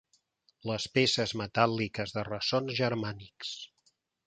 Les 0.69 0.87
peces 0.95 1.33
metàl·liques 1.41 2.15
de 2.17 2.25
ressons 2.31 2.75
germànics. 2.81 3.55